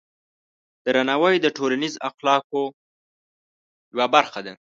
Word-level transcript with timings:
درناوی 0.85 1.35
د 1.41 1.47
ټولنیز 1.57 1.93
اخلاقو 2.09 2.61
یوه 3.93 4.07
برخه 4.15 4.39
ده. 4.45 4.53